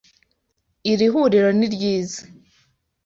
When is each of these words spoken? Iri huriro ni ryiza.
Iri 0.91 1.07
huriro 1.13 1.49
ni 1.57 1.67
ryiza. 1.73 2.19